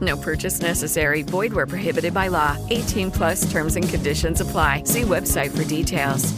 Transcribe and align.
No 0.00 0.16
purchase 0.16 0.60
necessary. 0.60 1.22
Void 1.22 1.52
where 1.52 1.66
prohibited 1.66 2.14
by 2.14 2.28
law. 2.28 2.56
18 2.70 3.10
plus 3.10 3.50
terms 3.50 3.76
and 3.76 3.88
conditions 3.88 4.40
apply. 4.40 4.82
See 4.84 5.02
website 5.02 5.50
for 5.56 5.64
details. 5.64 6.34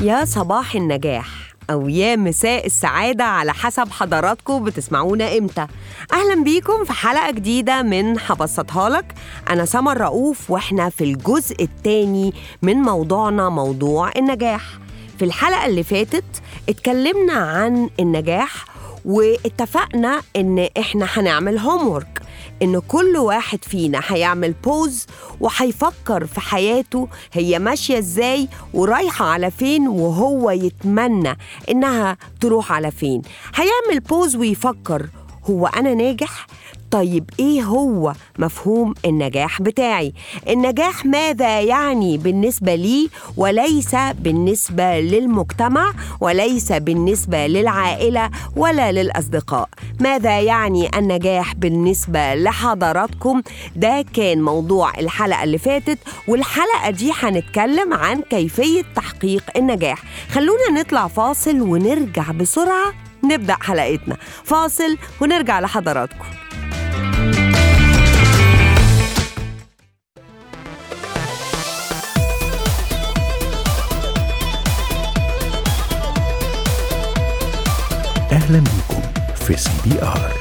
يا 0.00 0.24
صباح 0.24 0.74
النجاح 0.74 1.26
أو 1.70 1.88
يا 1.88 2.16
مساء 2.16 2.66
السعادة 2.66 3.24
على 3.24 3.52
حسب 3.52 3.88
حضراتكم 3.90 4.64
بتسمعونا 4.64 5.38
إمتى 5.38 5.66
أهلا 6.12 6.44
بيكم 6.44 6.84
في 6.84 6.92
حلقة 6.92 7.30
جديدة 7.30 7.82
من 7.82 8.16
هبسطها 8.26 8.88
لك 8.88 9.14
أنا 9.50 9.64
سمر 9.64 10.00
رؤوف 10.00 10.50
وإحنا 10.50 10.88
في 10.90 11.04
الجزء 11.04 11.62
الثاني 11.62 12.34
من 12.62 12.76
موضوعنا 12.76 13.48
موضوع 13.48 14.10
النجاح 14.16 14.62
في 15.18 15.24
الحلقة 15.24 15.66
اللي 15.66 15.82
فاتت 15.82 16.24
اتكلمنا 16.68 17.32
عن 17.32 17.90
النجاح 18.00 18.64
واتفقنا 19.04 20.20
إن 20.36 20.68
إحنا 20.78 21.06
هنعمل 21.10 21.58
homework 21.58 22.22
إن 22.62 22.78
كل 22.80 23.16
واحد 23.16 23.64
فينا 23.64 24.00
هيعمل 24.06 24.52
pause 24.64 25.06
وهيفكر 25.40 26.26
في 26.26 26.40
حياته 26.40 27.08
هي 27.32 27.58
ماشية 27.58 27.98
إزاي 27.98 28.48
ورايحة 28.74 29.24
على 29.24 29.50
فين 29.50 29.88
وهو 29.88 30.50
يتمنى 30.50 31.38
إنها 31.70 32.16
تروح 32.40 32.72
على 32.72 32.90
فين. 32.90 33.22
هيعمل 33.54 34.00
بوز 34.00 34.36
ويفكر 34.36 35.06
هو 35.50 35.66
أنا 35.66 35.94
ناجح؟ 35.94 36.46
طيب 36.90 37.30
إيه 37.40 37.62
هو 37.62 38.12
مفهوم 38.38 38.94
النجاح 39.04 39.62
بتاعي؟ 39.62 40.12
النجاح 40.48 41.06
ماذا 41.06 41.60
يعني 41.60 42.18
بالنسبة 42.18 42.74
لي 42.74 43.08
وليس 43.36 43.94
بالنسبة 43.94 45.00
للمجتمع 45.00 45.92
وليس 46.20 46.72
بالنسبة 46.72 47.46
للعائلة 47.46 48.30
ولا 48.56 48.92
للأصدقاء؟ 48.92 49.68
ماذا 50.00 50.40
يعني 50.40 50.98
النجاح 50.98 51.54
بالنسبة 51.54 52.34
لحضراتكم؟ 52.34 53.42
ده 53.76 54.04
كان 54.14 54.42
موضوع 54.42 54.98
الحلقة 54.98 55.44
اللي 55.44 55.58
فاتت 55.58 55.98
والحلقة 56.28 56.90
دي 56.90 57.12
هنتكلم 57.20 57.94
عن 57.94 58.22
كيفية 58.22 58.82
تحقيق 58.96 59.44
النجاح. 59.56 60.02
خلونا 60.30 60.80
نطلع 60.80 61.06
فاصل 61.08 61.60
ونرجع 61.60 62.30
بسرعة 62.32 62.92
نبدأ 63.24 63.56
حلقتنا. 63.60 64.16
فاصل 64.44 64.96
ونرجع 65.20 65.60
لحضراتكم. 65.60 66.24
في 79.58 79.64
CBR 79.64 80.32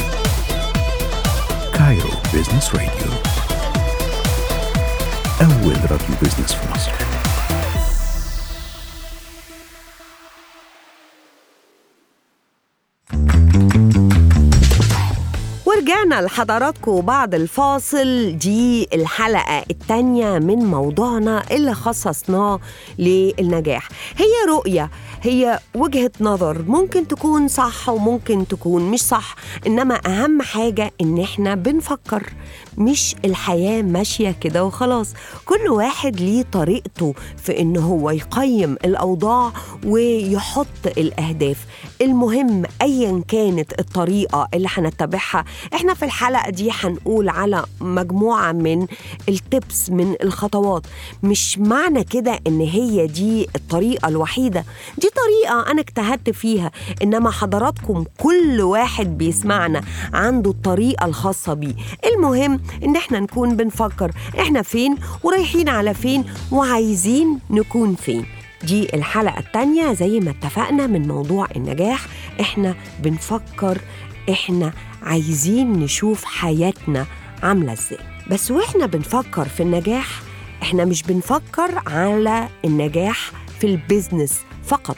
Cairo 1.74 2.10
Business 2.34 2.76
Radio 2.76 3.12
أول 5.42 5.76
راديو 5.92 6.16
business 6.22 6.54
في 6.54 6.72
مصر 6.72 6.92
ورجعنا 15.98 16.22
لحضراتكم 16.26 17.02
بعد 17.02 17.34
الفاصل. 17.36 18.38
دي 18.38 18.88
الحلقة 18.94 19.64
التانية 19.72 20.40
من 20.40 20.56
موضوعنا 20.60 21.44
اللي 21.52 21.74
خصصناه 21.74 22.60
للنجاح. 23.00 23.90
هي 24.18 24.26
رؤية 24.50 24.90
هي 25.22 25.60
وجهة 25.76 26.12
نظر. 26.22 26.62
ممكن 26.68 27.08
تكون 27.08 27.48
صح 27.48 27.90
وممكن 27.90 28.48
تكون 28.48 28.82
مش 28.92 29.02
صح 29.02 29.36
إنما 29.68 30.02
أهم 30.08 30.42
حاجة 30.42 30.92
إن 31.02 31.20
إحنا 31.22 31.56
بنفكر 31.56 32.24
مش 32.78 33.16
الحياة 33.26 33.82
ماشية 33.82 34.32
كده 34.42 34.66
وخلاص. 34.66 35.14
كل 35.46 35.70
واحد 35.70 36.20
ليه 36.22 36.44
طريقته 36.52 37.14
في 37.38 37.60
إن 37.62 37.78
هو 37.78 38.10
يقيم 38.12 38.74
الأوضاع 38.86 39.52
ويحط 39.86 40.68
الأهداف. 40.98 41.66
المهم 42.02 42.64
أيا 42.82 43.24
كانت 43.28 43.80
الطريقة 43.80 44.48
اللي 44.54 44.68
هنتبعها 44.72 45.46
إحنا 45.88 46.00
في 46.00 46.06
الحلقة 46.06 46.50
دي 46.50 46.70
هنقول 46.72 47.30
على 47.30 47.64
مجموعة 47.82 48.52
من 48.52 48.88
التبس 49.30 49.90
من 49.90 50.16
الخطوات. 50.24 50.88
مش 51.24 51.58
معنى 51.60 52.04
كده 52.04 52.40
إن 52.48 52.60
هي 52.62 53.08
دي 53.08 53.48
الطريقة 53.56 54.08
الوحيدة. 54.08 54.66
دي 54.98 55.10
طريقة 55.10 55.72
أنا 55.72 55.82
اجتهدت 55.82 56.30
فيها 56.30 56.72
إنما 57.04 57.32
حضراتكم 57.32 58.04
كل 58.18 58.62
واحد 58.62 59.18
بيسمعنا 59.18 59.82
عنده 60.14 60.52
الطريقة 60.52 61.06
الخاصة 61.06 61.54
بيه. 61.54 61.74
المهم 62.14 62.60
إن 62.84 62.96
إحنا 62.96 63.20
نكون 63.20 63.56
بنفكر 63.56 64.12
إحنا 64.40 64.62
فين 64.62 64.96
ورايحين 65.24 65.70
على 65.70 65.94
فين 65.94 66.24
وعايزين 66.52 67.40
نكون 67.50 67.96
فين. 67.96 68.26
دي 68.64 68.96
الحلقة 68.96 69.40
التانية 69.40 69.94
زي 69.94 70.20
ما 70.20 70.32
اتفقنا 70.32 70.88
من 70.88 71.08
موضوع 71.08 71.48
النجاح 71.56 72.06
إحنا 72.42 72.76
بنفكر 73.04 73.78
إحنا 74.32 74.74
عايزين 75.04 75.72
نشوف 75.74 76.26
حياتنا 76.26 77.06
عاملة 77.44 77.74
إزاي. 77.74 78.00
بس 78.32 78.52
وإحنا 78.52 78.86
بنفكر 78.86 79.48
في 79.48 79.64
النجاح 79.64 80.08
إحنا 80.62 80.86
مش 80.86 81.04
بنفكر 81.04 81.82
على 81.88 82.48
النجاح 82.66 83.32
في 83.60 83.68
ال 83.68 83.76
business 83.76 84.40
فقط. 84.64 84.98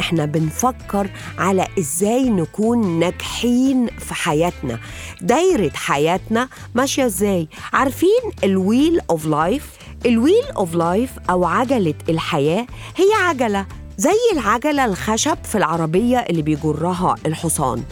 إحنا 0.00 0.24
بنفكر 0.24 1.10
على 1.38 1.66
إزاي 1.78 2.30
نكون 2.30 2.98
ناجحين 2.98 3.86
في 3.86 4.14
حياتنا. 4.14 4.78
دايرة 5.20 5.70
حياتنا 5.74 6.48
ماشية 6.74 7.06
إزاي؟ 7.06 7.48
عارفين 7.72 8.20
ال 8.44 8.53
wheel 8.53 9.00
of 9.10 9.26
life 9.26 9.66
ال 10.06 10.12
wheel 10.12 10.44
of 10.56 10.74
life 10.74 11.10
أو 11.30 11.44
عجلة 11.44 11.94
الحياة 12.08 12.66
هي 12.96 13.24
عجلة 13.28 13.66
زي 13.98 14.18
العجلة 14.32 14.84
الخشب 14.84 15.38
في 15.44 15.58
العربية 15.58 16.18
اللي 16.18 16.42
بيجرها 16.42 17.14
الحصان. 17.26 17.82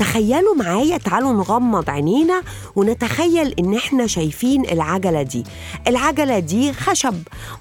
تخيلوا 0.00 0.54
معايا 0.54 0.98
تعالوا 0.98 1.32
نغمض 1.32 1.90
عينينا 1.90 2.42
ونتخيل 2.76 3.54
إن 3.58 3.74
إحنا 3.74 4.06
شايفين 4.06 4.64
العجلة 4.64 5.22
دي. 5.22 5.44
العجلة 5.86 6.38
دي 6.38 6.72
خشب 6.72 7.14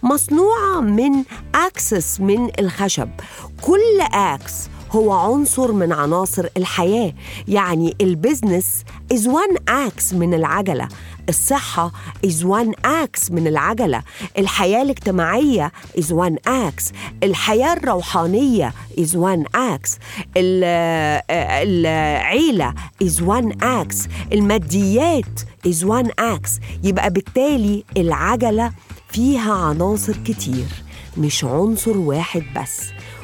مصنوعة 0.04 0.80
من 0.80 1.24
axes 1.56 2.20
من 2.20 2.50
الخشب. 2.60 3.10
كل 3.62 4.02
axe 4.14 4.54
هو 4.92 5.12
عنصر 5.12 5.72
من 5.72 5.92
عناصر 5.94 6.48
الحياة. 6.58 7.14
يعني 7.48 7.96
ال 8.02 8.11
business 8.11 8.84
is 9.14 9.18
one 9.18 9.58
axe 9.70 10.14
من 10.14 10.34
العجلة. 10.34 10.88
الصحة 11.30 11.92
is 12.26 12.44
one 12.44 12.74
axe 12.86 13.32
من 13.32 13.48
العجلة. 13.48 14.04
الحياة 14.38 14.82
الاجتماعية 14.82 15.72
is 15.98 16.06
one 16.06 16.36
axe. 16.50 16.94
الحياة 17.24 17.74
الروحانية 17.74 18.74
is 19.00 19.10
one 19.10 19.44
axe. 19.58 19.98
ال- 20.38 21.24
العيلة 21.68 22.74
is 23.04 23.16
one 23.22 23.54
axe. 23.64 24.08
الماديات 24.34 25.40
is 25.68 25.84
one 25.86 26.10
axe. 26.20 26.60
يبقى 26.84 27.10
بالتالي 27.10 27.84
العجلة 27.98 28.72
فيها 29.10 29.54
عناصر 29.54 30.14
كتير 30.26 30.66
مش 31.18 31.44
عنصر 31.44 31.98
واحد 31.98 32.44
بس. 32.56 32.82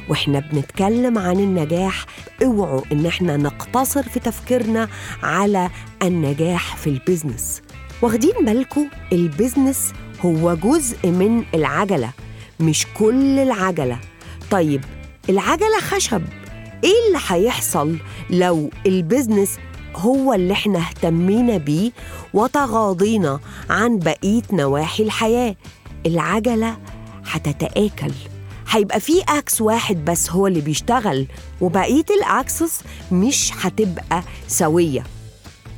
وإحنا 0.09 0.39
بنتكلم 0.39 1.17
عن 1.17 1.39
النجاح 1.39 2.05
اوعوا 2.43 2.81
ان 2.91 3.05
إحنا 3.05 3.37
نقتصر 3.37 4.03
في 4.03 4.19
تفكيرنا 4.19 4.89
على 5.23 5.69
النجاح 6.03 6.75
في 6.77 6.87
البيزنس. 6.87 7.61
واخدين 8.01 8.31
بالكم 8.45 8.87
ال 9.13 9.22
business 9.22 9.93
هو 10.25 10.53
جزء 10.55 11.07
من 11.07 11.43
العجلة 11.53 12.09
مش 12.59 12.87
كل 12.93 13.39
العجلة. 13.39 13.99
طيب 14.51 14.83
العجلة 15.29 15.79
خشب. 15.79 16.21
إيه 16.83 16.93
اللي 17.07 17.19
هيحصل 17.27 17.97
لو 18.29 18.69
ال 18.85 18.93
business 18.93 19.57
هو 19.95 20.33
اللي 20.33 20.53
إحنا 20.53 20.79
اهتمينا 20.79 21.57
بيه 21.57 21.91
وتغاضينا 22.33 23.39
عن 23.69 23.99
بقية 23.99 24.41
نواحي 24.53 25.03
الحياة؟ 25.03 25.55
العجلة 26.05 26.77
هتتآكل. 27.25 28.11
هيبقى 28.75 28.99
في 28.99 29.21
axe 29.29 29.61
واحد 29.61 30.05
بس 30.05 30.29
هو 30.31 30.47
اللي 30.47 30.61
بيشتغل 30.61 31.27
وبقية 31.61 32.05
ال 32.19 32.32
axes 32.32 32.81
مش 33.11 33.51
هتبقى 33.61 34.23
سوية. 34.47 35.03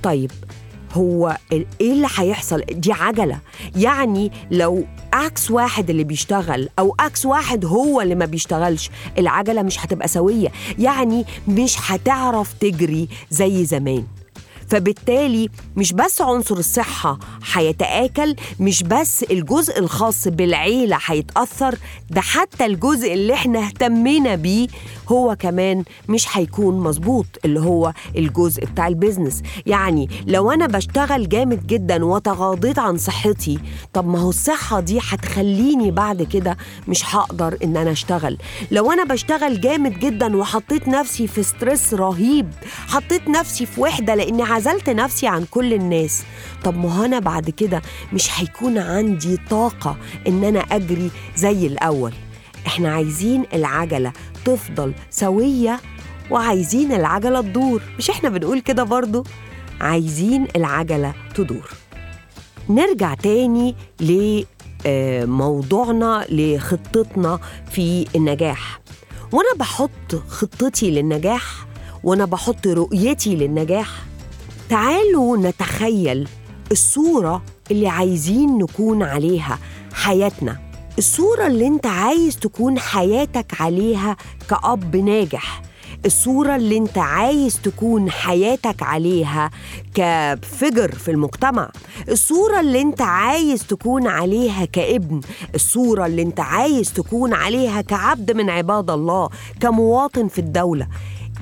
طيب 0.03 0.31
هو 0.93 1.37
إيه 1.51 1.65
اللي 1.81 2.07
هيحصل؟ 2.17 2.61
دي 2.61 2.91
عجلة. 2.91 3.39
يعني 3.75 4.31
لو 4.51 4.85
axe 5.13 5.51
واحد 5.51 5.89
اللي 5.89 6.03
بيشتغل 6.03 6.69
أو 6.79 6.95
axe 6.99 7.25
واحد 7.25 7.65
هو 7.65 8.01
اللي 8.01 8.15
ما 8.15 8.25
بيشتغلش 8.25 8.89
العجلة 9.17 9.61
مش 9.61 9.85
هتبقى 9.85 10.07
سوية. 10.07 10.51
يعني 10.79 11.25
مش 11.47 11.75
هتعرف 11.91 12.53
تجري 12.53 13.07
زي 13.29 13.65
زمان. 13.65 14.03
فبالتالي 14.67 15.49
مش 15.77 15.93
بس 15.93 16.21
عنصر 16.21 16.55
الصحة 16.57 17.19
هيتآكل 17.53 18.35
مش 18.59 18.83
بس 18.83 19.23
الجزء 19.23 19.79
الخاص 19.79 20.27
بالعيلة 20.27 20.97
هيتأثر 21.05 21.75
ده 22.09 22.21
حتى 22.21 22.65
الجزء 22.65 23.13
اللي 23.13 23.33
إحنا 23.33 23.59
اهتمينا 23.65 24.35
بيه 24.35 24.67
هو 25.09 25.35
كمان 25.39 25.83
مش 26.09 26.37
هيكون 26.37 26.79
مظبوط 26.79 27.25
اللي 27.45 27.59
هو 27.59 27.93
الجزء 28.17 28.65
بتاع 28.65 28.87
ال 28.87 28.93
business. 28.93 29.41
يعني 29.65 30.09
لو 30.27 30.51
أنا 30.51 30.67
بشتغل 30.67 31.29
جامد 31.29 31.67
جدا 31.67 32.05
وتغاضيت 32.05 32.79
عن 32.79 32.97
صحتي 32.97 33.59
طب 33.93 34.07
ما 34.07 34.19
هو 34.19 34.29
الصحة 34.29 34.79
دي 34.79 34.99
هتخليني 35.09 35.91
بعد 35.91 36.23
كده 36.23 36.57
مش 36.87 37.15
هقدر 37.15 37.57
إن 37.63 37.77
أنا 37.77 37.91
أشتغل. 37.91 38.37
لو 38.71 38.91
أنا 38.91 39.03
بشتغل 39.03 39.61
جامد 39.61 39.99
جدا 39.99 40.37
وحطيت 40.37 40.87
نفسي 40.87 41.27
في 41.27 41.43
stress 41.43 41.93
رهيب 41.93 42.49
حطيت 42.87 43.27
نفسي 43.29 43.65
في 43.65 43.81
وحدة 43.81 44.15
لأني 44.15 44.43
عزلت 44.57 44.89
نفسي 44.89 45.27
عن 45.27 45.45
كل 45.51 45.73
الناس. 45.73 46.23
طب 46.63 46.77
ما 46.77 47.05
أنا 47.05 47.19
بعد 47.19 47.49
كده 47.49 47.81
مش 48.13 48.39
هيكون 48.39 48.77
عندي 48.77 49.37
طاقة 49.49 49.97
إن 50.27 50.43
أنا 50.43 50.59
أجري 50.59 51.11
زي 51.35 51.67
الأول. 51.67 52.13
إحنا 52.67 52.93
عايزين 52.93 53.45
العجلة 53.53 54.13
تفضل 54.45 54.93
سوية 55.09 55.79
وعايزين 56.31 56.91
العجلة 56.91 57.41
تدور. 57.41 57.81
مش 57.97 58.09
إحنا 58.09 58.29
بنقول 58.29 58.59
كده 58.59 58.83
برضو؟ 58.83 59.23
عايزين 59.81 60.47
العجلة 60.55 61.13
تدور. 61.35 61.69
نرجع 62.69 63.13
تاني 63.13 63.75
لموضوعنا 64.85 66.25
لخطتنا 66.29 67.39
في 67.71 68.07
النجاح. 68.15 68.79
وأنا 69.31 69.49
بحط 69.55 70.15
خطتي 70.27 70.91
للنجاح 70.91 71.67
وأنا 72.03 72.25
بحط 72.25 72.67
رؤيتي 72.67 73.35
للنجاح. 73.35 74.07
تعالوا 74.69 75.37
نتخيل 75.37 76.27
الصورة 76.71 77.41
اللي 77.71 77.87
عايزين 77.87 78.57
نكون 78.57 79.03
عليها 79.03 79.59
حياتنا. 79.93 80.57
الصورة 80.97 81.47
اللي 81.47 81.67
انت 81.67 81.85
عايز 81.85 82.37
تكون 82.37 82.79
حياتك 82.79 83.61
عليها 83.61 84.17
كأب 84.49 84.95
ناجح. 84.95 85.61
الصورة 86.05 86.55
اللي 86.55 86.77
انت 86.77 86.97
عايز 86.97 87.61
تكون 87.61 88.11
حياتك 88.11 88.83
عليها 88.83 89.51
كفجر 89.95 90.91
في 90.91 91.11
المجتمع. 91.11 91.71
الصورة 92.09 92.59
اللي 92.59 92.81
انت 92.81 93.01
عايز 93.01 93.67
تكون 93.67 94.07
عليها 94.07 94.65
كابن. 94.65 95.21
الصورة 95.55 96.05
اللي 96.05 96.21
انت 96.21 96.39
عايز 96.39 96.93
تكون 96.93 97.33
عليها 97.33 97.81
كعبد 97.81 98.31
من 98.31 98.49
عباد 98.49 98.89
الله 98.89 99.29
كمواطن 99.59 100.27
في 100.27 100.39
الدولة. 100.39 100.87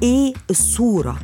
إيه 0.03 0.33
الصورة 0.49 1.17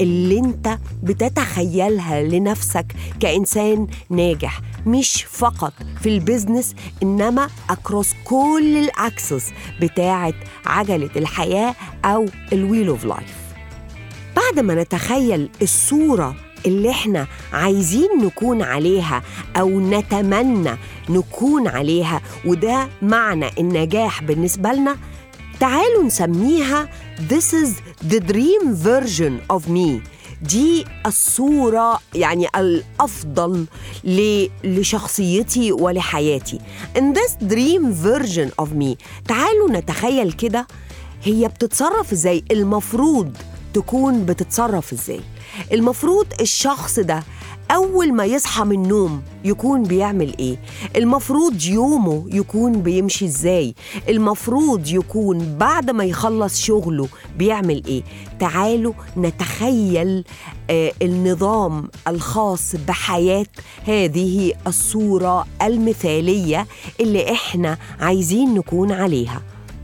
اللي 0.00 0.38
انت 0.38 0.78
بتتخيلها 1.02 2.22
لنفسك 2.22 2.86
كإنسان 3.20 3.86
ناجح 4.10 4.60
مش 4.86 5.24
فقط 5.30 5.72
في 6.02 6.08
ال 6.08 6.15
business 6.15 6.74
إنما 7.02 7.48
across 7.70 8.12
كل 8.24 8.76
ال 8.76 8.91
axes 8.91 9.50
بتاعة 9.80 10.34
عجلة 10.66 11.10
الحياة 11.16 11.74
أو 12.04 12.26
ال 12.52 12.58
wheel 12.58 12.88
of 12.88 13.04
life 13.04 13.36
بعد 14.36 14.64
ما 14.64 14.74
نتخيل 14.82 15.48
الصورة 15.62 16.34
اللي 16.66 16.90
إحنا 16.90 17.26
عايزين 17.52 18.08
نكون 18.24 18.62
عليها 18.62 19.22
أو 19.56 19.80
نتمنى 19.80 20.76
نكون 21.08 21.68
عليها 21.68 22.20
وده 22.44 22.88
معنى 23.02 23.46
النجاح 23.58 24.22
بالنسبة 24.22 24.72
لنا 24.72 24.96
تعالوا 25.60 26.02
نسميها 26.04 26.88
This 27.28 27.52
is 27.54 27.70
the 28.12 28.20
dream 28.20 28.74
version 28.74 29.54
of 29.56 29.68
me. 29.68 30.00
دي 30.42 30.84
الصورة 31.06 32.00
يعني 32.14 32.46
الأفضل 32.56 33.66
لشخصيتي 34.64 35.72
ولحياتي. 35.72 36.58
In 36.98 37.14
this 37.14 37.44
dream 37.44 37.92
version 38.04 38.64
of 38.64 38.68
me 38.68 38.96
تعالوا 39.28 39.70
نتخيل 39.70 40.32
كده 40.32 40.66
هي 41.24 41.48
بتتصرف 41.48 42.12
إزاي؟ 42.12 42.44
المفروض 42.50 43.36
تكون 43.74 44.24
بتتصرف 44.26 44.92
إزاي؟ 44.92 45.20
المفروض 45.72 46.26
الشخص 46.40 46.98
ده 46.98 47.22
أول 47.72 48.12
ما 48.12 48.24
يصحى 48.24 48.64
من 48.64 48.72
النوم 48.84 49.22
يكون 49.44 49.82
بيعمل 49.82 50.34
إيه؟ 50.38 50.56
المفروض 50.96 51.62
يومه 51.64 52.24
يكون 52.32 52.72
بيمشي 52.82 53.24
إزاي؟ 53.24 53.74
المفروض 54.08 54.88
يكون 54.88 55.58
بعد 55.58 55.90
ما 55.90 56.04
يخلص 56.04 56.60
شغله 56.60 57.08
بيعمل 57.38 57.82
إيه؟ 57.86 58.02
تعالوا 58.40 58.92
نتخيل 59.16 60.24
آه 60.70 60.92
النظام 61.02 61.88
الخاص 62.08 62.76
بحياة 62.88 63.46
هذه 63.84 64.52
الصورة 64.66 65.46
المثالية 65.62 66.66
اللي 67.00 67.32
إحنا 67.32 67.78
عايزين 68.00 68.54
نكون 68.54 68.92
عليها 68.92 69.42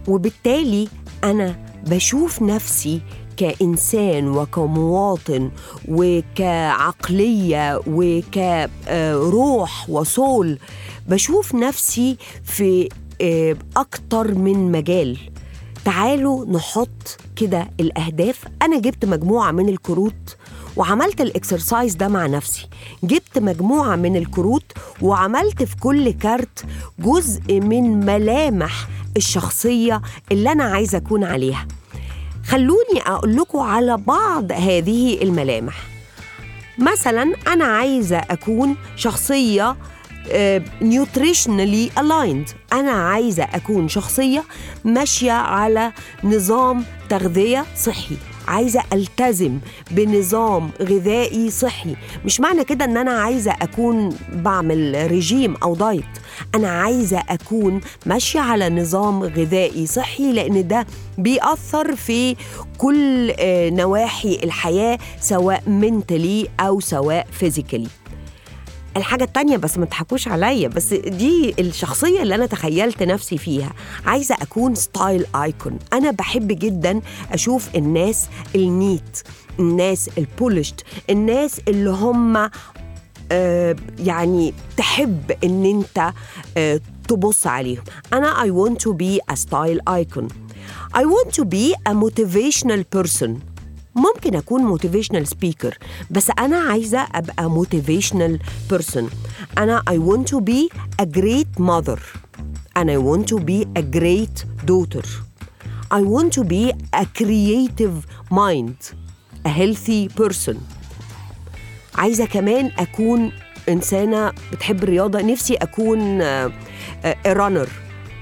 وبالتالي 0.08 0.88
أنا 1.24 1.56
بشوف 1.86 2.42
نفسي 2.42 3.00
كإنسان 3.38 4.28
وكمواطن 4.28 5.50
وكعقلية 5.88 7.80
وكروح 7.86 9.90
وصول 9.90 10.58
بشوف 11.08 11.54
نفسي 11.54 12.16
في 12.44 12.88
آه، 13.20 13.56
أكتر 13.76 14.34
من 14.34 14.72
مجال. 14.72 15.18
تعالوا 15.84 16.44
نحط 16.46 17.18
كده 17.36 17.70
الأهداف. 17.80 18.44
أنا 18.62 18.78
جبت 18.78 19.04
مجموعة 19.04 19.50
من 19.52 19.68
الكروت 19.68 20.36
وعملت 20.76 21.20
ال 21.20 21.29
exercise 21.29 21.94
ده 21.94 22.08
مع 22.08 22.26
نفسي. 22.26 22.66
جبت 23.04 23.38
مجموعة 23.38 23.96
من 23.96 24.16
الكروت 24.16 24.72
وعملت 25.02 25.62
في 25.62 25.76
كل 25.76 26.10
كارت 26.10 26.64
جزء 26.98 27.60
من 27.60 28.06
ملامح 28.06 28.88
الشخصية 29.16 30.02
اللي 30.32 30.52
أنا 30.52 30.64
عايزة 30.64 30.98
أكون 30.98 31.24
عليها. 31.24 31.66
خلوني 32.48 33.00
أقول 33.06 33.36
لكم 33.36 33.58
على 33.58 33.96
بعض 33.96 34.52
هذه 34.52 35.22
الملامح. 35.22 35.74
مثلا 36.78 37.34
أنا 37.46 37.64
عايزة 37.64 38.16
أكون 38.16 38.76
شخصية 38.96 39.76
nutritionally 40.82 41.90
aligned 41.98 42.48
أنا 42.72 42.90
عايزة 42.90 43.42
أكون 43.42 43.88
شخصية 43.88 44.44
ماشية 44.84 45.32
على 45.32 45.92
نظام 46.24 46.84
تغذية 47.08 47.64
صحي. 47.76 48.16
عايزة 48.48 48.82
ألتزم 48.92 49.58
بنظام 49.90 50.70
غذائي 50.82 51.50
صحي. 51.50 51.96
مش 52.24 52.40
معنى 52.40 52.64
كده 52.64 52.84
إن 52.84 52.96
أنا 52.96 53.10
عايزة 53.10 53.52
أكون 53.62 54.16
بعمل 54.32 55.10
رجيم 55.10 55.56
أو 55.62 55.74
diet. 55.74 56.04
أنا 56.54 56.68
عايزة 56.68 57.22
أكون 57.28 57.80
ماشية 58.06 58.40
على 58.40 58.68
نظام 58.70 59.22
غذائي 59.22 59.86
صحي 59.86 60.32
لأن 60.32 60.68
ده 60.68 60.86
بيأثر 61.18 61.96
في 61.96 62.36
كل 62.78 63.30
آه، 63.38 63.70
نواحي 63.70 64.40
الحياة 64.44 64.98
سواء 65.20 65.62
mentally 65.68 66.48
أو 66.60 66.80
سواء 66.80 67.26
physically 67.32 67.88
الحاجة 68.96 69.24
التانية 69.24 69.56
بس 69.56 69.78
ما 69.78 69.86
تضحكوش 69.86 70.28
عليا 70.28 70.68
بس 70.68 70.94
دي 70.94 71.54
الشخصية 71.58 72.22
اللي 72.22 72.34
أنا 72.34 72.46
تخيلت 72.46 73.02
نفسي 73.02 73.38
فيها. 73.38 73.72
عايزة 74.06 74.34
أكون 74.42 74.74
style 74.74 75.26
icon 75.34 75.78
أنا 75.92 76.10
بحب 76.10 76.48
جدا 76.48 77.00
أشوف 77.32 77.68
الناس 77.76 78.26
ال 78.54 78.68
neat 78.68 79.22
الناس 79.58 80.10
ال 80.18 80.26
polished 80.26 80.84
الناس 81.10 81.60
اللي 81.68 81.90
هم 81.90 82.50
يعني 83.98 84.54
تحب 84.76 85.30
ان 85.44 85.64
انت 85.64 86.12
آه، 86.56 86.80
تبص 87.08 87.46
عليهم 87.46 87.82
أنا 88.12 88.34
I 88.44 88.48
want 88.50 88.76
to 88.78 88.92
be 88.92 89.20
a 89.32 89.36
style 89.36 89.80
icon 90.02 90.28
I 90.94 91.04
want 91.04 91.32
to 91.40 91.44
be 91.44 91.74
a 91.88 91.94
motivational 91.94 92.84
person 92.96 93.30
ممكن 93.94 94.34
أكون 94.34 94.78
motivational 94.78 95.26
speaker 95.26 95.72
بس 96.10 96.30
أنا 96.38 96.56
عايزة 96.56 96.98
أبقى 97.14 97.50
motivational 97.64 98.38
person 98.72 99.04
أنا 99.58 99.82
I 99.90 99.94
want 99.98 100.26
to 100.28 100.40
be 100.40 100.70
a 101.02 101.06
great 101.06 101.58
mother 101.60 101.98
and 102.76 102.90
I 102.90 102.96
want 102.98 103.26
to 103.28 103.38
be 103.40 103.66
a 103.76 103.82
great 103.82 104.44
daughter 104.66 105.06
I 105.90 106.02
want 106.02 106.32
to 106.38 106.44
be 106.44 106.72
a 107.02 107.06
creative 107.18 107.96
mind 108.30 108.78
a 109.44 109.48
healthy 109.60 110.08
person 110.20 110.56
عايزة 111.98 112.26
كمان 112.26 112.70
أكون 112.78 113.32
إنسانة 113.68 114.32
بتحب 114.52 114.82
الرياضة. 114.82 115.22
نفسي 115.22 115.54
أكون 115.54 116.22
runner 117.26 117.68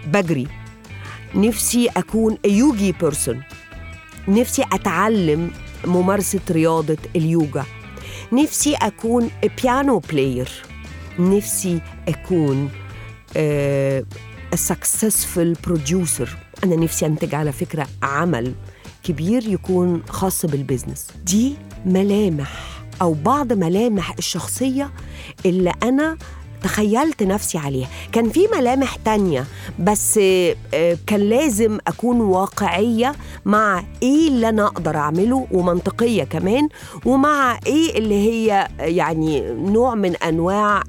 بجري. 0.07 0.47
نفسي 1.35 1.89
أكون 1.97 2.39
yogi 2.45 2.93
person 2.93 3.43
نفسي 4.29 4.65
أتعلم 4.73 5.51
ممارسة 5.85 6.41
رياضة 6.51 6.97
اليوجا. 7.17 7.65
نفسي 8.33 8.75
أكون 8.75 9.31
piano 9.63 9.99
player 9.99 10.49
نفسي 11.19 11.81
أكون 12.09 12.71
آه، 13.37 14.05
a 14.55 14.59
successful 14.59 15.69
producer. 15.69 16.29
أنا 16.65 16.77
نفسي 16.77 17.07
أنتج 17.07 17.35
على 17.35 17.53
فكرة 17.53 17.87
عمل 18.03 18.53
كبير 19.05 19.49
يكون 19.49 20.03
خاص 20.09 20.47
بال 20.47 20.59
business 20.59 21.07
دي 21.25 21.55
ملامح. 21.87 22.76
أو 23.03 23.13
بعض 23.25 23.53
ملامح 23.53 24.15
الشخصية 24.19 24.91
اللي 25.47 25.73
أنا 25.83 26.17
تخيلت 26.63 27.23
نفسي 27.23 27.59
عليها. 27.59 27.89
كان 28.13 28.29
في 28.31 28.41
ملامح 28.57 28.97
تانية 28.97 29.45
بس 29.79 30.21
آه، 30.75 30.97
كان 31.07 31.21
لازم 31.21 31.79
أكون 31.87 32.21
واقعية 32.21 33.15
مع 33.45 33.85
إيه 34.03 34.29
اللي 34.29 34.49
أنا 34.49 34.67
أقدر 34.67 34.97
أعمله 34.97 35.47
ومنطقية 35.53 36.25
كمان 36.25 36.69
ومع 37.05 37.59
إيه 37.67 37.99
اللي 37.99 38.15
هي 38.15 38.69
يعني 38.81 39.53
نوع 39.53 39.95
من 39.95 40.17
أنواع 40.17 40.83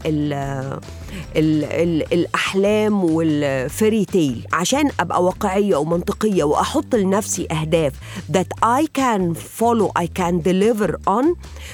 ال 1.35 1.63
ال 1.63 2.13
ال 2.13 2.13
الأحلام 2.13 3.03
والفيري 3.03 4.05
تيل 4.05 4.45
عشان 4.53 4.89
أبقى 4.99 5.23
واقعية 5.23 5.75
ومنطقية 5.75 6.43
وأحط 6.43 6.95
لنفسي 6.95 7.47
أهداف 7.51 7.93
that 8.31 8.65
I 8.65 8.83
can 8.99 9.33
follow 9.59 9.91
I 10.03 10.05
can 10.19 10.41
deliver 10.47 10.91
on 11.09 11.25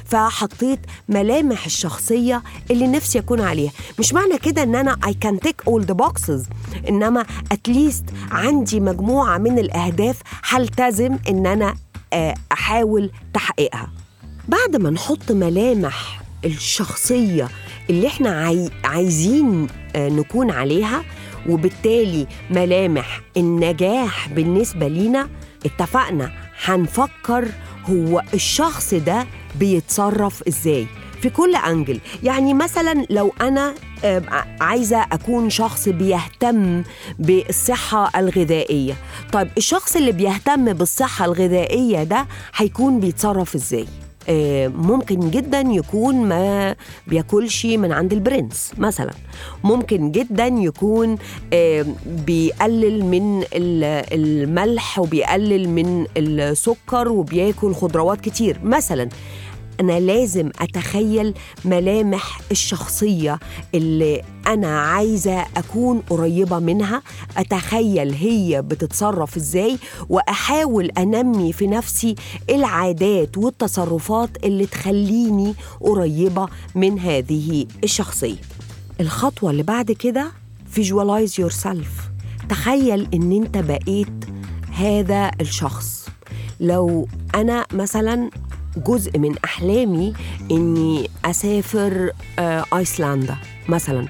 فحطيت 0.05 0.79
ملامح 1.09 1.65
الشخصية 1.65 2.43
اللي 2.71 2.87
نفسي 2.87 3.19
أكون 3.19 3.41
عليها. 3.41 3.71
مش 3.99 4.13
معنى 4.13 4.37
كده 4.37 4.63
إن 4.63 4.75
أنا 4.75 4.97
I 5.05 5.09
can 5.27 5.47
tick 5.47 5.71
all 5.73 5.81
the 5.85 5.95
boxes 6.05 6.41
إنما 6.89 7.25
least 7.69 8.03
عندي 8.31 8.79
مجموعة 8.79 9.37
من 9.37 9.59
الأهداف 9.59 10.17
هلتزم 10.43 11.17
إن 11.29 11.45
أنا 11.47 11.75
آه، 12.13 12.35
أحاول 12.51 13.11
تحقيقها. 13.33 13.89
بعد 14.47 14.75
ما 14.75 14.89
نحط 14.89 15.31
ملامح 15.31 16.21
الشخصية 16.45 17.49
اللي 17.89 18.07
إحنا 18.07 18.29
عاي... 18.29 18.69
عايزين 18.83 19.67
آه، 19.95 20.09
نكون 20.09 20.51
عليها 20.51 21.03
وبالتالي 21.49 22.27
ملامح 22.49 23.21
النجاح 23.37 24.29
بالنسبة 24.29 24.87
لينا 24.87 25.29
اتفقنا 25.65 26.31
هنفكر 26.65 27.47
هو 27.89 28.21
الشخص 28.33 28.93
ده 28.93 29.27
بيتصرف 29.55 30.43
إزاي. 30.47 30.87
في 31.21 31.29
كل 31.29 31.55
أنجل 31.55 31.99
يعني 32.23 32.53
مثلا 32.53 33.05
لو 33.09 33.33
أنا 33.41 33.73
عايزة 34.61 35.01
أكون 35.11 35.49
شخص 35.49 35.89
بيهتم 35.89 36.83
بالصحة 37.19 38.19
الغذائية 38.19 38.93
طيب 39.33 39.47
الشخص 39.57 39.95
اللي 39.95 40.11
بيهتم 40.11 40.73
بالصحة 40.73 41.25
الغذائية 41.25 42.03
ده 42.03 42.27
هيكون 42.55 42.99
بيتصرف 42.99 43.55
إزاي؟ 43.55 43.81
آه، 43.83 44.02
ممكن 44.67 45.31
جدا 45.31 45.59
يكون 45.59 46.15
ما 46.15 46.75
بياكلش 47.07 47.65
من 47.65 47.91
عند 47.91 48.13
البرنس 48.13 48.71
مثلا. 48.77 49.11
ممكن 49.63 50.11
جدا 50.11 50.45
يكون 50.47 51.17
آه، 51.53 51.85
بيقلل 52.25 53.05
من 53.05 53.39
ال- 53.53 54.05
الملح 54.13 54.99
وبيقلل 54.99 55.69
من 55.69 56.05
السكر 56.17 57.07
وبياكل 57.09 57.73
خضروات 57.73 58.21
كتير. 58.21 58.59
مثلا 58.63 59.09
أنا 59.79 59.99
لازم 59.99 60.49
أتخيل 60.59 61.33
ملامح 61.65 62.41
الشخصية 62.51 63.39
اللي 63.75 64.21
أنا 64.47 64.79
عايزة 64.79 65.41
أكون 65.57 65.99
قريبة 66.09 66.59
منها 66.59 67.01
أتخيل 67.37 68.13
هي 68.13 68.61
بتتصرف 68.61 69.37
إزاي 69.37 69.77
وأحاول 70.09 70.91
أنمي 70.97 71.53
في 71.53 71.67
نفسي 71.67 72.15
العادات 72.49 73.37
والتصرفات 73.37 74.29
اللي 74.43 74.65
تخليني 74.65 75.55
قريبة 75.81 76.47
من 76.75 76.99
هذه 76.99 77.65
الشخصية. 77.83 78.41
الخطوة 78.99 79.51
اللي 79.51 79.63
بعد 79.63 79.91
كده 79.91 80.31
visualize 80.75 81.31
yourself. 81.43 82.13
تخيل 82.49 83.07
إن 83.13 83.31
أنت 83.31 83.57
بقيت 83.57 84.25
هذا 84.71 85.31
الشخص. 85.41 86.09
لو 86.59 87.07
أنا 87.35 87.65
مثلا 87.73 88.29
جزء 88.77 89.19
من 89.19 89.35
أحلامي 89.45 90.13
إني 90.51 91.09
أسافر 91.25 92.11
آه، 92.39 92.65
أيسلندا 92.75 93.37
مثلا. 93.69 94.07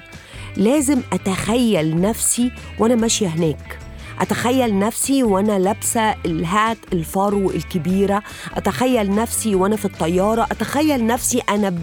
لازم 0.56 1.00
أتخيل 1.12 2.00
نفسي 2.00 2.52
وأنا 2.78 2.94
ماشية 2.94 3.26
هناك. 3.28 3.78
أتخيل 4.20 4.78
نفسي 4.78 5.22
وأنا 5.22 5.58
لابسة 5.58 6.14
الهات 6.26 6.78
الفرو 6.92 7.50
الكبيرة. 7.50 8.22
أتخيل 8.54 9.14
نفسي 9.14 9.54
وأنا 9.54 9.76
في 9.76 9.84
الطيارة. 9.84 10.42
أتخيل 10.42 11.06
نفسي 11.06 11.38
أنا 11.38 11.74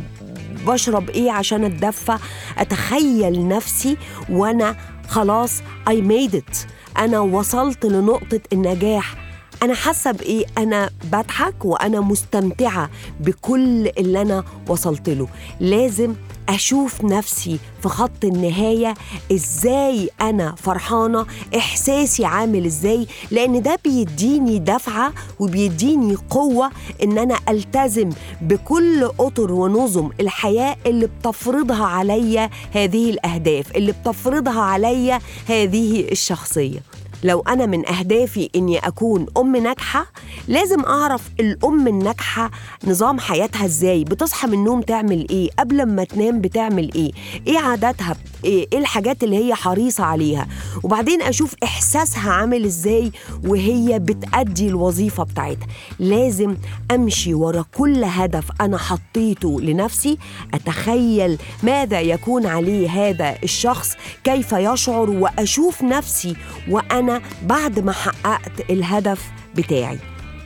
بشرب 0.68 1.10
إيه 1.10 1.32
عشان 1.32 1.64
أتدفى. 1.64 2.18
أتخيل 2.58 3.48
نفسي 3.48 3.98
وأنا 4.30 4.76
خلاص 5.08 5.62
I 5.90 5.94
made 5.94 6.34
it. 6.36 6.56
أنا 6.98 7.20
وصلت 7.20 7.86
لنقطة 7.86 8.40
النجاح. 8.54 9.31
أنا 9.64 9.74
حاسة 9.74 10.12
بإيه؟ 10.12 10.46
أنا 10.58 10.90
بضحك 11.12 11.66
وأنا 11.66 12.00
مستمتعة 12.00 12.90
بكل 13.20 13.88
اللي 13.98 14.22
أنا 14.22 14.44
وصلت 14.68 15.10
له 15.10 15.28
لازم 15.60 16.16
أشوف 16.50 17.04
نفسي 17.04 17.60
في 17.82 17.90
خط 17.90 18.24
النهاية 18.26 18.94
إزاي 19.32 20.10
أنا 20.22 20.56
فرحانة 20.58 21.26
إحساسي 21.58 22.26
عامل 22.26 22.66
إزاي 22.66 23.08
لأن 23.32 23.62
ده 23.62 23.80
بيديني 23.84 24.60
دفعة 24.60 25.14
وبيديني 25.40 26.16
قوة 26.30 26.72
إن 27.04 27.18
أنا 27.18 27.36
ألتزم 27.50 28.10
بكل 28.42 29.04
أطر 29.20 29.52
ونظم 29.52 30.10
الحياة 30.20 30.76
اللي 30.86 31.08
بتفرضها 31.08 31.86
عليا 31.86 32.50
هذه 32.72 33.10
الأهداف 33.10 33.76
اللي 33.76 33.92
بتفرضها 33.92 34.62
عليا 34.62 35.20
هذه 35.48 36.12
الشخصية 36.12 36.80
لو 37.24 37.40
أنا 37.40 37.66
من 37.66 37.88
أهدافي 37.90 38.50
إني 38.56 38.78
أكون 38.80 39.26
أم 39.38 39.56
ناجحة 39.56 40.06
لازم 40.48 40.80
أعرف 40.86 41.22
الأم 41.40 41.88
الناجحة 41.88 42.52
نظام 42.88 43.20
حياتها 43.20 43.66
إزاي 43.66 44.04
بتصحى 44.04 44.48
من 44.48 44.54
النوم 44.54 44.82
تعمل 44.82 45.28
إيه 45.30 45.50
قبل 45.60 45.86
ما 45.86 46.04
تنام 46.04 46.42
بتعمل 46.42 46.92
إيه 46.96 47.12
إيه 47.48 47.58
عاداتها 47.60 48.16
إيه 48.46 48.68
إيه 48.74 48.80
الحاجات 48.80 49.24
اللي 49.24 49.46
هي 49.46 49.56
حريصة 49.56 50.04
عليها. 50.04 50.48
وبعدين 50.84 51.22
أشوف 51.22 51.56
إحساسها 51.64 52.32
عامل 52.32 52.66
إزاي 52.66 53.12
وهي 53.48 54.00
بتأدي 54.00 54.68
الوظيفة 54.68 55.24
بتاعتها. 55.24 55.68
لازم 56.00 56.56
أمشي 56.92 57.34
ورا 57.34 57.66
كل 57.78 58.04
هدف 58.04 58.46
أنا 58.62 58.78
حطيته 58.78 59.62
لنفسي 59.62 60.18
أتخيل 60.54 61.38
ماذا 61.64 62.02
يكون 62.02 62.46
عليه 62.46 62.90
هذا 62.90 63.36
الشخص 63.44 63.94
كيف 64.24 64.52
يشعر 64.52 65.10
وأشوف 65.10 65.82
نفسي 65.84 66.36
وأنا 66.70 67.11
بعد 67.44 67.80
ما 67.80 67.92
حققت 67.92 68.70
الهدف 68.70 69.32
بتاعي. 69.56 69.98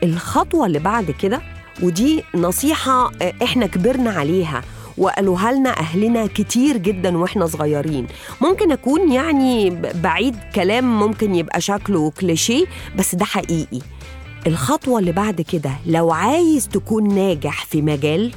الخطوة 0.03 0.65
اللي 0.65 0.79
بعد 0.79 1.11
كده 1.11 1.41
ودي 1.83 2.23
نصيحة 2.35 3.11
آه، 3.21 3.33
إحنا 3.43 3.67
كبرنا 3.67 4.09
عليها 4.11 4.61
وقالوها 4.97 5.51
لنا 5.51 5.79
أهلنا 5.79 6.27
كتير 6.27 6.77
جدا 6.77 7.17
وإحنا 7.17 7.45
صغيرين. 7.47 8.07
ممكن 8.41 8.71
أكون 8.71 9.11
يعني 9.11 9.69
بعيد 9.95 10.35
كلام 10.55 10.99
ممكن 10.99 11.35
يبقى 11.35 11.61
شكله 11.61 12.11
كليشيه 12.11 12.65
بس 12.97 13.15
ده 13.15 13.25
حقيقي. 13.25 13.79
الخطوة 14.47 14.99
اللي 14.99 15.11
بعد 15.11 15.41
كده 15.41 15.71
لو 15.85 16.11
عايز 16.11 16.67
تكون 16.67 17.15
ناجح 17.15 17.65
في 17.65 17.81
مجال 17.81 18.31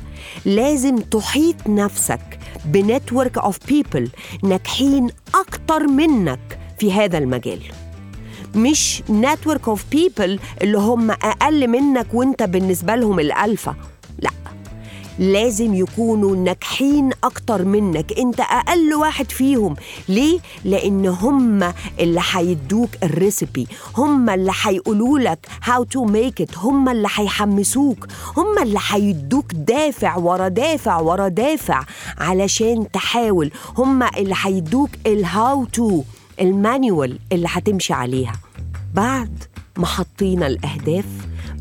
لازم 0.44 0.96
تحيط 0.96 1.66
نفسك 1.66 2.38
ب 2.64 2.73
network 2.74 3.38
of 3.38 3.58
people 3.68 4.08
ناجحين 4.42 5.08
أكتر 5.34 5.86
منك 5.86 6.58
في 6.78 6.92
هذا 6.92 7.18
المجال. 7.18 7.60
مش 8.54 9.02
network 9.10 9.68
of 9.68 9.84
people 9.90 10.38
اللي 10.62 10.78
هم 10.78 11.10
أقل 11.10 11.68
منك 11.68 12.06
وأنت 12.14 12.42
بالنسبة 12.42 12.94
لهم 12.94 13.20
الألفا 13.20 13.74
لا 14.18 14.30
لازم 15.18 15.74
يكونوا 15.74 16.36
ناجحين 16.36 17.10
أكتر 17.24 17.64
منك. 17.64 18.18
أنت 18.18 18.40
أقل 18.40 18.94
واحد 18.94 19.30
فيهم. 19.30 19.76
ليه؟ 20.08 20.38
لأن 20.64 21.06
هم 21.06 21.72
اللي 22.00 22.20
هيدوك 22.32 22.88
ال 23.02 23.11
recipe 23.11 23.66
هم 23.96 24.30
اللي 24.30 24.52
هيقولوا 24.62 25.18
لك 25.18 25.46
how 25.64 25.84
to 25.84 26.04
make 26.04 26.40
it 26.40 26.58
هم 26.58 26.88
اللي 26.88 27.08
هيحمسوك. 27.14 28.06
هم 28.36 28.58
اللي 28.62 28.78
هيدوك 28.90 29.52
دافع 29.54 30.16
ورا 30.16 30.48
دافع 30.48 31.00
ورا 31.00 31.28
دافع 31.28 31.82
علشان 32.18 32.90
تحاول. 32.92 33.50
هم 33.78 34.02
اللي 34.02 34.34
هيدوك 34.42 34.90
ال 35.06 35.64
how 35.64 35.87
to 35.87 36.02
ال 36.40 36.51
manual 36.51 37.18
اللي 37.32 37.48
هتمشي 37.50 37.92
عليها. 37.92 38.32
بعد 38.94 39.44
ما 39.76 39.86
حطينا 39.86 40.46
الأهداف 40.46 41.04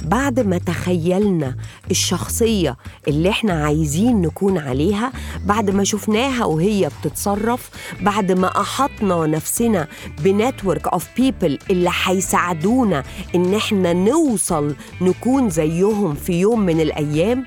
بعد 0.06 0.40
ما 0.40 0.58
تخيلنا 0.58 1.56
الشخصية 1.92 2.78
اللي 3.08 3.30
إحنا 3.30 3.66
عايزين 3.66 4.22
نكون 4.22 4.58
عليها 4.58 5.12
بعد 5.46 5.70
ما 5.70 5.84
شفناها 5.84 6.46
وهي 6.46 6.90
بتتصرف 7.02 7.70
بعد 8.02 8.32
ما 8.32 8.62
أحطنا 8.62 9.26
نفسنا 9.28 9.88
ب 10.24 10.32
network 10.32 10.88
of 10.88 11.08
people 11.18 11.60
اللي 11.70 11.92
هيساعدونا 12.04 13.04
إن 13.36 13.54
إحنا 13.54 13.94
نوصل 13.94 14.76
نكون 15.02 15.50
زيهم 15.50 16.14
في 16.16 16.34
يوم 16.40 16.60
من 16.60 16.82
الأيام 16.82 17.46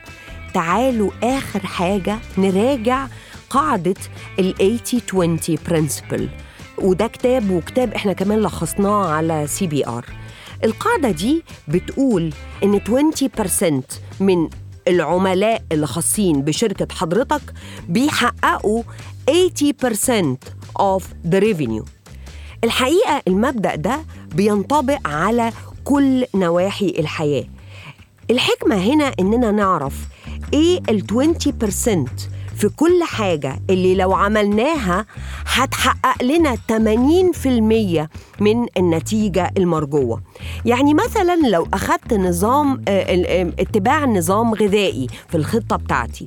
تعالوا 0.55 1.11
آخر 1.23 1.61
حاجة 1.67 2.19
نراجع 2.39 3.07
قاعدة 3.51 3.95
ال 4.39 4.79
80-20 5.57 5.71
principle. 5.71 6.50
وده 6.81 7.07
كتاب 7.07 7.51
وكتاب 7.51 7.95
إحنا 7.95 8.13
كمان 8.13 8.39
لخصناه 8.43 9.07
على 9.07 9.47
سي 9.47 9.67
بي 9.67 9.87
ار 9.87 10.05
القاعدة 10.65 11.11
دي 11.11 11.45
بتقول 11.69 12.33
إن 12.65 12.81
20% 12.81 13.65
من 14.21 14.49
العملاء 14.89 15.63
اللي 15.73 15.87
خاصين 15.87 16.43
بشركة 16.43 16.95
حضرتك 16.95 17.43
بيحققوا 17.89 18.83
80% 19.31 20.37
of 20.81 21.03
the 21.33 21.41
revenue. 21.41 21.85
الحقيقة 22.65 23.23
المبدأ 23.29 23.75
ده 23.75 24.01
بينطبق 24.35 25.09
على 25.09 25.53
كل 25.85 26.25
نواحي 26.35 26.95
الحياة. 26.99 27.45
الحكمة 28.31 28.77
هنا 28.77 29.13
إننا 29.21 29.51
نعرف 29.51 29.95
إيه 30.53 30.81
ال 30.89 31.05
20% 31.07 32.11
في 32.61 32.69
كل 32.69 33.03
حاجة. 33.05 33.61
اللي 33.71 33.95
لو 33.95 34.13
عملناها 34.15 35.07
هتحقق 35.47 36.23
لنا 36.23 36.57
80% 36.57 38.09
من 38.41 38.67
النتيجة 38.77 39.51
المرجوة. 39.57 40.23
يعني 40.65 40.95
مثلا 40.95 41.49
لو 41.49 41.69
أخدت 41.75 42.15
نظام 42.15 42.83
آه، 42.89 43.53
اتباع 43.59 44.05
نظام 44.05 44.55
غذائي 44.55 45.07
في 45.29 45.37
الخطة 45.37 45.77
بتاعتي 45.77 46.27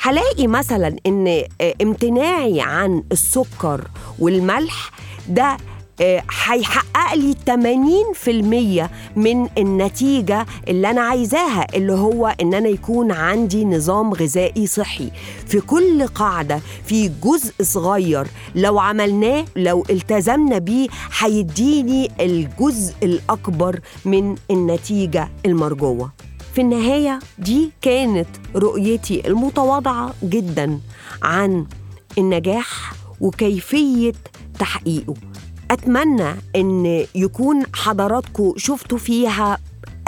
هلاقي 0.00 0.46
مثلا 0.46 0.96
إن 1.06 1.42
آه، 1.60 1.74
امتناعي 1.82 2.60
عن 2.60 3.02
السكر 3.12 3.88
والملح 4.18 4.90
ده 5.28 5.56
هيحقق 6.00 7.14
لي 7.14 7.34
80% 8.86 8.90
من 9.18 9.48
النتيجة 9.58 10.46
اللي 10.68 10.90
أنا 10.90 11.00
عايزاها 11.00 11.66
اللي 11.76 11.92
هو 11.92 12.34
إن 12.40 12.54
أنا 12.54 12.68
يكون 12.68 13.12
عندي 13.12 13.64
نظام 13.64 14.12
غذائي 14.14 14.66
صحي. 14.66 15.10
في 15.46 15.60
كل 15.60 16.06
قاعدة 16.06 16.60
في 16.86 17.08
جزء 17.24 17.52
صغير 17.62 18.26
لو 18.54 18.78
عملناه 18.78 19.44
لو 19.56 19.84
التزمنا 19.90 20.58
بيه 20.58 20.88
هيديني 21.18 22.10
الجزء 22.20 22.94
الأكبر 23.02 23.80
من 24.04 24.36
النتيجة 24.50 25.28
المرجوة. 25.46 26.12
في 26.54 26.60
النهاية 26.60 27.18
دي 27.38 27.70
كانت 27.82 28.28
رؤيتي 28.56 29.26
المتواضعة 29.28 30.14
جدا 30.22 30.80
عن 31.22 31.66
النجاح 32.18 32.92
وكيفية 33.20 34.12
تحقيقه. 34.58 35.14
أتمنى 35.70 36.34
إن 36.56 37.04
يكون 37.14 37.62
حضراتكم 37.74 38.52
شفتوا 38.56 38.98
فيها 38.98 39.58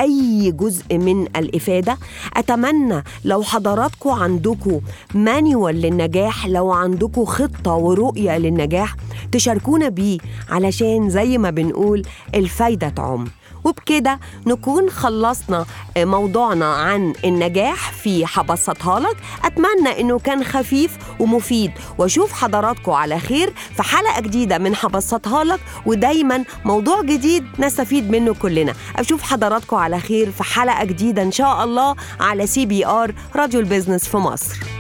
أي 0.01 0.53
جزء 0.53 0.99
من 0.99 1.23
الإفادة. 1.37 1.99
أتمنى 2.37 3.03
لو 3.25 3.43
حضراتكم 3.43 4.11
عندكم 4.11 4.81
manual 5.15 5.75
للنجاح 5.83 6.47
لو 6.47 6.73
عندكم 6.73 7.25
خطة 7.25 7.75
ورؤية 7.75 8.39
للنجاح 8.39 8.97
تشاركونا 9.33 9.89
بيه 9.89 10.19
علشان 10.51 11.11
زي 11.11 11.39
ما 11.39 11.51
بنقول 11.51 12.03
الفايدة 12.35 12.89
تعم. 12.89 13.27
وبكده 13.69 14.21
نكون 14.47 14.91
خلصنا 14.91 15.67
موضوعنا 15.97 16.75
عن 16.75 17.13
النجاح 17.25 17.93
في 17.93 18.25
هبسطها 18.35 19.01
لك 19.01 19.17
أتمنى 19.45 20.01
إنه 20.01 20.19
كان 20.19 20.45
خفيف 20.45 20.99
ومفيد. 21.21 21.73
وأشوف 21.99 22.33
حضراتكم 22.33 22.93
على 22.93 23.19
خير 23.19 23.53
في 23.77 23.83
حلقة 23.83 24.21
جديدة 24.21 24.59
من 24.59 24.75
هبسطها 24.81 25.45
لك 25.45 25.61
ودايما 25.87 26.45
موضوع 26.65 27.03
جديد 27.03 27.45
نستفيد 27.59 28.11
منه 28.11 28.35
كلنا. 28.35 28.75
أشوف 28.97 29.23
حضراتكم 29.23 29.77
على 29.77 30.01
خير 30.01 30.31
في 30.31 30.43
حلقة 30.43 30.85
جديدة 30.85 31.23
إن 31.23 31.33
شاء 31.33 31.65
الله 31.65 31.97
على 32.21 32.47
سي 32.47 32.67
بي 32.67 32.87
آر 32.87 33.15
راديو 33.37 33.61
ال 33.61 33.66
business 33.66 34.09
في 34.09 34.17
مصر. 34.17 34.78